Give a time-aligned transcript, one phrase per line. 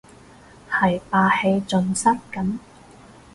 [0.67, 2.57] 係霸氣盡失咁